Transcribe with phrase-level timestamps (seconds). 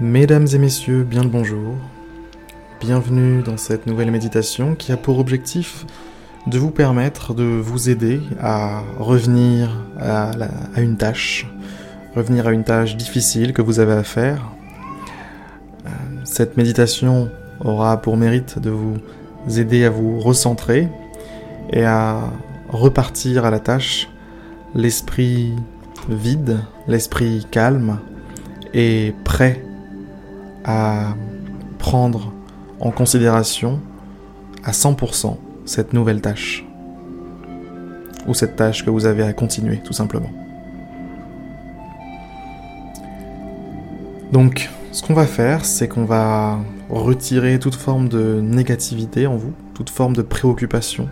[0.00, 1.74] Mesdames et messieurs, bien le bonjour.
[2.80, 5.86] Bienvenue dans cette nouvelle méditation qui a pour objectif
[6.46, 9.68] de vous permettre de vous aider à revenir
[9.98, 10.30] à,
[10.76, 11.48] une tâche,
[12.14, 14.52] revenir à une tâche difficile que vous avez à faire.
[15.84, 15.88] Euh,
[16.22, 18.98] cette méditation aura pour mérite de vous
[19.58, 20.86] aider à vous recentrer
[21.72, 22.20] et à
[22.68, 24.08] repartir à la tâche
[24.76, 25.56] l'esprit
[26.08, 27.98] vide, l'esprit calme
[28.72, 29.64] et prêt
[30.64, 31.14] à
[31.78, 32.32] prendre
[32.80, 33.80] en considération
[34.64, 36.64] à 100% cette nouvelle tâche.
[38.26, 40.30] Ou cette tâche que vous avez à continuer, tout simplement.
[44.32, 46.58] Donc, ce qu'on va faire, c'est qu'on va
[46.90, 51.08] retirer toute forme de négativité en vous, toute forme de préoccupation,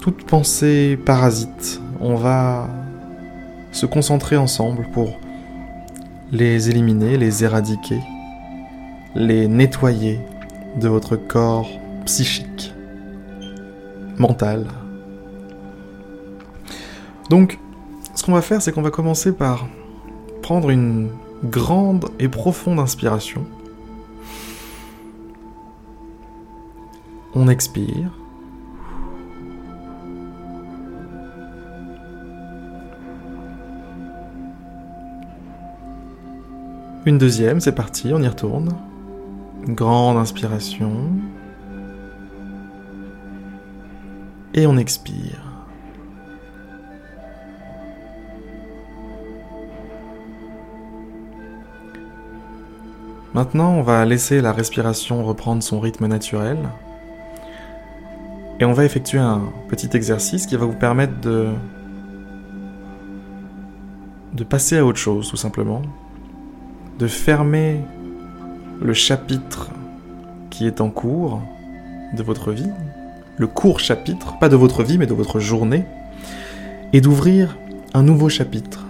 [0.00, 1.80] toute pensée parasite.
[2.00, 2.68] On va
[3.70, 5.18] se concentrer ensemble pour
[6.32, 8.00] les éliminer, les éradiquer,
[9.14, 10.20] les nettoyer
[10.80, 11.68] de votre corps
[12.06, 12.72] psychique,
[14.18, 14.66] mental.
[17.30, 17.58] Donc,
[18.14, 19.66] ce qu'on va faire, c'est qu'on va commencer par
[20.42, 21.10] prendre une
[21.44, 23.44] grande et profonde inspiration.
[27.34, 28.10] On expire.
[37.04, 38.68] Une deuxième, c'est parti, on y retourne.
[39.66, 41.10] Grande inspiration.
[44.54, 45.40] Et on expire.
[53.34, 56.58] Maintenant, on va laisser la respiration reprendre son rythme naturel.
[58.60, 61.48] Et on va effectuer un petit exercice qui va vous permettre de
[64.34, 65.82] de passer à autre chose tout simplement,
[66.98, 67.80] de fermer
[68.82, 69.70] le chapitre
[70.50, 71.40] qui est en cours
[72.14, 72.70] de votre vie,
[73.36, 75.84] le court chapitre, pas de votre vie mais de votre journée,
[76.92, 77.56] et d'ouvrir
[77.94, 78.84] un nouveau chapitre,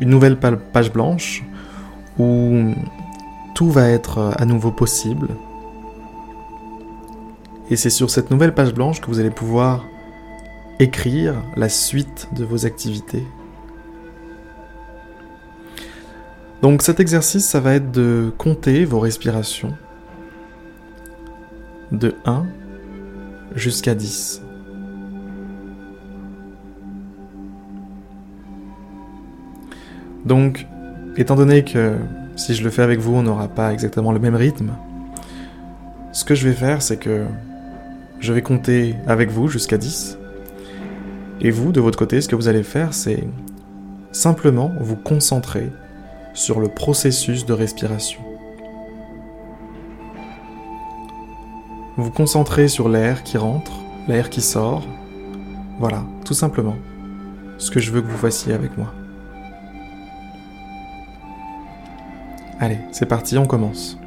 [0.00, 1.42] une nouvelle page blanche
[2.18, 2.72] où
[3.54, 5.28] tout va être à nouveau possible.
[7.70, 9.84] Et c'est sur cette nouvelle page blanche que vous allez pouvoir
[10.78, 13.24] écrire la suite de vos activités
[16.62, 19.72] Donc cet exercice, ça va être de compter vos respirations
[21.92, 22.44] de 1
[23.54, 24.42] jusqu'à 10.
[30.24, 30.66] Donc,
[31.16, 31.94] étant donné que
[32.34, 34.72] si je le fais avec vous, on n'aura pas exactement le même rythme,
[36.12, 37.24] ce que je vais faire, c'est que
[38.18, 40.18] je vais compter avec vous jusqu'à 10.
[41.40, 43.22] Et vous, de votre côté, ce que vous allez faire, c'est
[44.10, 45.70] simplement vous concentrer
[46.36, 48.20] sur le processus de respiration.
[51.96, 53.72] Vous concentrez sur l'air qui rentre,
[54.06, 54.86] l'air qui sort.
[55.80, 56.76] Voilà, tout simplement
[57.56, 58.92] ce que je veux que vous fassiez avec moi.
[62.60, 63.98] Allez, c'est parti, on commence.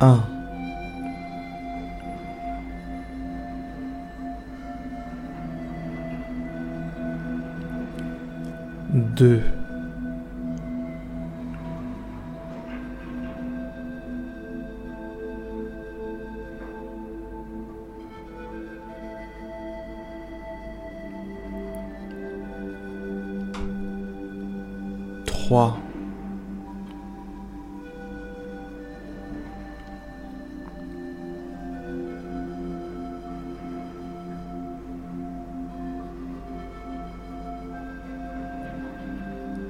[0.00, 0.35] 1
[8.96, 9.42] deux.
[25.26, 25.76] Trois.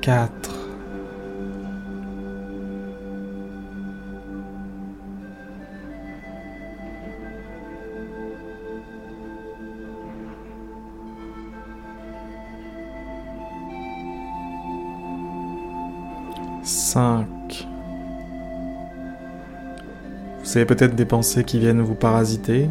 [0.06, 0.56] Quatre.
[20.56, 22.70] Vous avez peut-être des pensées qui viennent vous parasiter.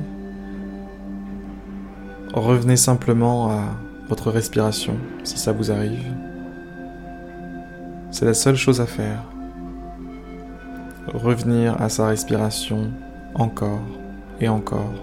[2.33, 3.61] Revenez simplement à
[4.07, 6.01] votre respiration si ça vous arrive.
[8.17, 9.25] C'est la seule chose à faire.
[11.07, 12.89] Revenir à sa respiration
[13.33, 13.81] encore
[14.39, 14.93] et encore.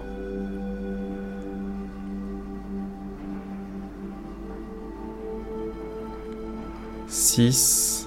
[7.07, 8.02] Six.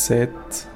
[0.00, 0.66] Sept,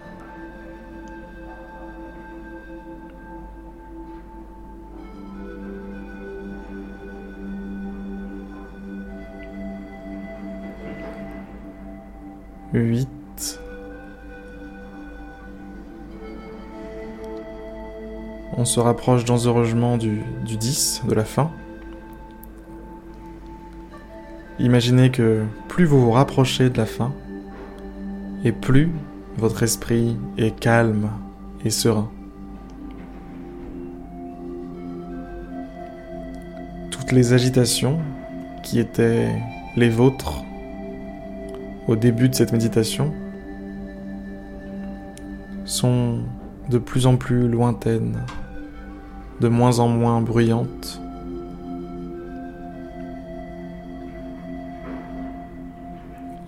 [12.75, 13.09] huit,
[18.59, 21.51] on se rapproche dangereusement du, du 10, de la fin.
[24.59, 27.15] Imaginez que plus vous vous rapprochez de la fin,
[28.45, 28.91] et plus
[29.37, 31.11] votre esprit est calme
[31.65, 32.11] et serein.
[36.91, 38.01] Toutes les agitations
[38.63, 39.31] qui étaient
[39.77, 40.43] les vôtres
[41.89, 43.13] au début de cette méditation
[45.65, 46.21] sont
[46.71, 48.25] de plus en plus lointaines,
[49.41, 51.01] de moins en moins bruyantes.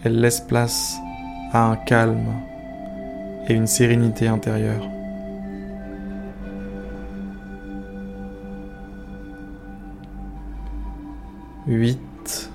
[0.05, 0.97] Elles laissent place
[1.53, 2.33] à un calme
[3.49, 4.89] et une sérénité intérieure.
[11.67, 12.51] Huit.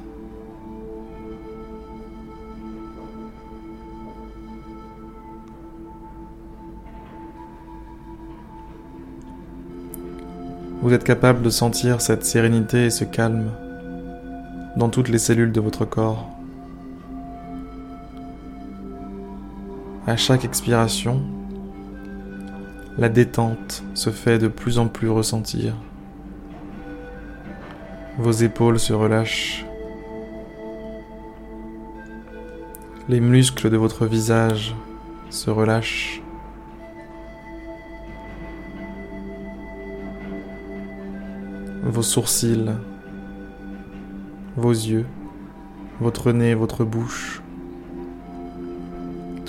[10.82, 13.52] Vous êtes capable de sentir cette sérénité et ce calme
[14.78, 16.41] dans toutes les cellules de votre corps.
[20.08, 21.22] À chaque expiration,
[22.98, 25.76] la détente se fait de plus en plus ressentir.
[28.18, 29.64] Vos épaules se relâchent.
[33.10, 34.76] Les muscles de votre visage
[35.30, 36.24] se relâchent.
[41.84, 42.72] Vos sourcils,
[44.58, 45.06] vos yeux,
[46.00, 47.44] votre nez, votre bouche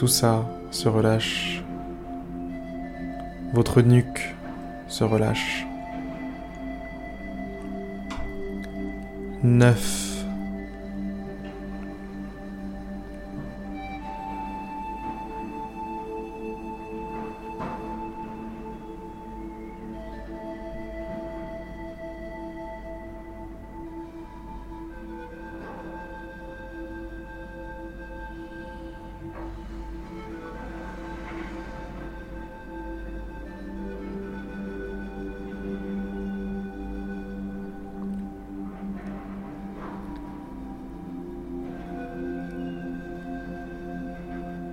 [0.03, 1.63] tout ça se relâche.
[3.53, 4.35] Votre nuque
[4.89, 5.65] se relâche.
[9.45, 10.12] 9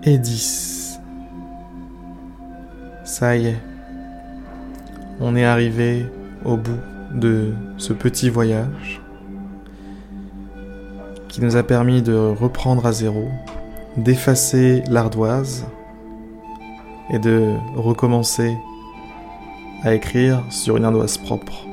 [0.04, 1.00] et 10.
[3.04, 3.60] Ça y est,
[5.20, 6.06] on est arrivé
[6.46, 6.80] au bout
[7.14, 9.02] de ce petit voyage
[11.28, 13.28] qui nous a permis de reprendre à zéro,
[13.98, 15.66] d'effacer l'ardoise
[17.12, 18.56] et de recommencer
[19.84, 21.69] à écrire sur une ardoise propre.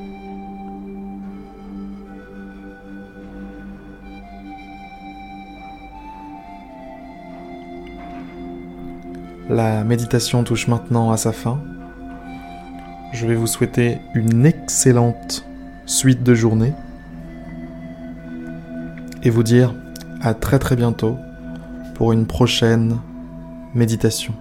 [9.49, 11.61] La méditation touche maintenant à sa fin.
[13.13, 15.45] Je vais vous souhaiter une excellente
[15.85, 16.73] suite de journée
[19.23, 19.73] et vous dire
[20.21, 21.17] à très très bientôt
[21.95, 22.97] pour une prochaine
[23.73, 24.33] méditation.